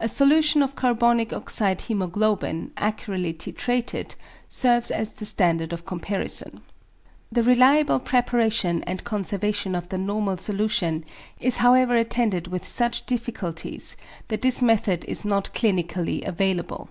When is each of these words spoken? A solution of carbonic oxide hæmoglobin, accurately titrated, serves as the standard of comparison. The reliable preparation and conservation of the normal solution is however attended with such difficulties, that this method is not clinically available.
A 0.00 0.08
solution 0.08 0.60
of 0.60 0.74
carbonic 0.74 1.32
oxide 1.32 1.78
hæmoglobin, 1.82 2.70
accurately 2.76 3.32
titrated, 3.32 4.16
serves 4.48 4.90
as 4.90 5.12
the 5.12 5.24
standard 5.24 5.72
of 5.72 5.86
comparison. 5.86 6.62
The 7.30 7.44
reliable 7.44 8.00
preparation 8.00 8.82
and 8.88 9.04
conservation 9.04 9.76
of 9.76 9.88
the 9.88 9.98
normal 9.98 10.36
solution 10.38 11.04
is 11.38 11.58
however 11.58 11.94
attended 11.96 12.48
with 12.48 12.66
such 12.66 13.06
difficulties, 13.06 13.96
that 14.26 14.42
this 14.42 14.62
method 14.62 15.04
is 15.04 15.24
not 15.24 15.50
clinically 15.54 16.26
available. 16.26 16.88